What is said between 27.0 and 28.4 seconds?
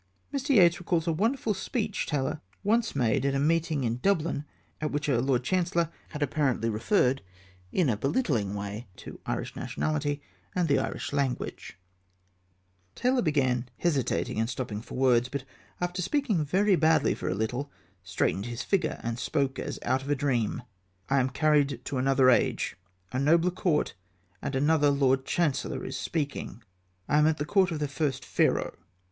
I am at the court of the first